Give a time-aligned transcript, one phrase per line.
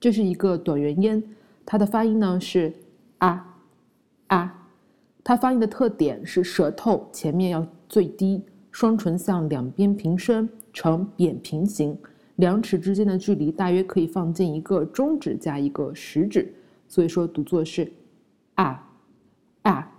[0.00, 1.22] 这是一个短元音，
[1.66, 2.72] 它的发音呢是
[3.18, 3.56] 啊
[4.28, 4.68] 啊，
[5.22, 11.96] 它发音的特点是舌头前面要最低，双唇向两边平伸呈扁平形，
[12.36, 16.50] 两齿之间的距离大约可以放进一个中指加一个食指，
[16.88, 17.92] 所以说读作是
[18.54, 18.88] 啊
[19.62, 19.92] 啊。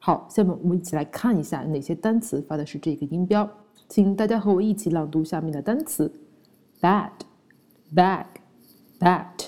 [0.00, 3.50] 好，下面我们一起来看一下哪些单词发的是这个音标，
[3.88, 6.10] 请大家和我一起朗读下面的单词
[6.80, 7.10] ：bad、
[7.92, 8.24] bag、
[9.00, 9.47] bat、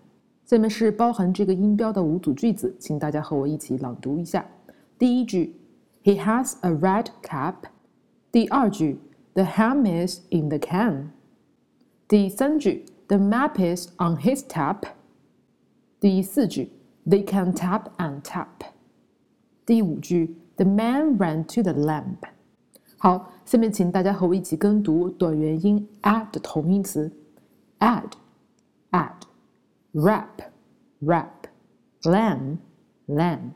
[0.50, 4.46] 下面是包含这个音标的五组句子，请大家和我一起朗读一下。
[4.98, 5.54] 第一句，
[6.04, 7.54] He has a red cap。
[8.30, 8.98] 第二句，
[9.34, 11.10] The ham is in the can。
[12.06, 14.82] 第三句，The map is on his tap。
[15.98, 16.70] 第四句，
[17.06, 18.46] They can tap and tap。
[19.64, 22.28] 第五句，The man ran to the lamp。
[22.98, 27.10] 好，下面请大家和我一起跟读短元音 a 的同义词：
[27.80, 29.10] add、add、
[29.93, 30.41] Wrap,
[31.01, 31.47] wrap.
[32.05, 32.59] Lamb,
[33.07, 33.53] lamb.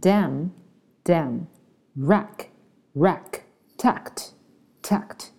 [0.00, 0.52] Dam,
[1.04, 1.46] dam.
[1.96, 2.50] Rack,
[2.94, 3.42] rack.
[3.76, 4.32] Tact,
[4.80, 5.32] tact.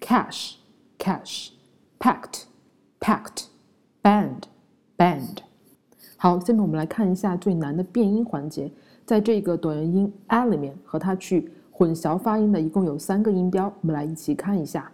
[0.00, 0.58] Cash,
[0.98, 1.50] cash.
[1.98, 2.46] Packed,
[3.00, 3.46] packed.
[4.02, 4.42] Band,
[4.96, 5.38] band.
[6.16, 8.70] 好，下面我们来看一下最难的辨音环节。
[9.04, 14.92] 在这个短元音 a 里面，和它去混淆发音的一共有三个音标，我们来一起看一下。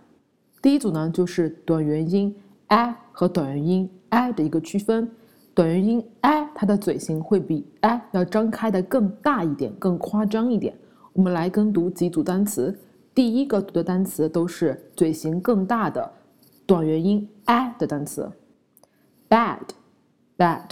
[0.62, 2.34] 第一组呢，就是短元音
[2.68, 5.10] a 和短元音 i 的一个区分，
[5.54, 10.76] 短元音 i 它的嘴型会比 i 要张开的更大一点，更夸张一点。
[11.14, 12.78] 我们来跟读几组单词，
[13.14, 16.12] 第一个读的单词都是嘴型更大的
[16.66, 18.30] 短元音 i 的单词
[19.28, 19.58] ：bad、
[20.36, 20.68] bad、